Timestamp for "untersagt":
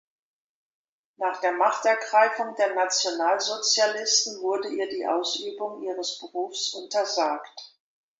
6.73-7.75